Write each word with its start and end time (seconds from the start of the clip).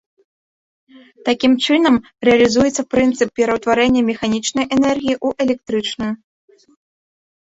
Такім 1.29 1.53
чынам, 1.67 1.95
рэалізуецца 2.29 2.85
прынцып 2.95 3.29
пераўтварэння 3.41 4.01
механічнай 4.11 4.65
энергіі 4.77 5.15
ў 5.19 5.47
электрычную. 5.47 6.11